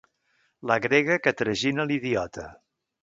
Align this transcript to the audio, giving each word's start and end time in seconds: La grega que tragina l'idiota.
La 0.71 0.77
grega 0.85 1.19
que 1.27 1.33
tragina 1.43 1.85
l'idiota. 1.91 2.47